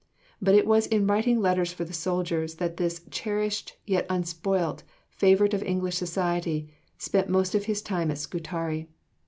But 0.41 0.55
it 0.55 0.65
was 0.65 0.87
in 0.87 1.05
writing 1.05 1.41
letters 1.43 1.71
for 1.73 1.85
the 1.85 1.93
soldiers 1.93 2.55
that 2.55 2.77
this 2.77 3.01
"cherished, 3.11 3.77
yet 3.85 4.07
unspoilt, 4.09 4.81
favourite 5.11 5.53
of 5.53 5.61
English 5.61 5.95
society" 5.97 6.71
spent 6.97 7.29
most 7.29 7.53
of 7.53 7.65
his 7.65 7.83
time 7.83 8.09
at 8.09 8.17
Scutari. 8.17 8.89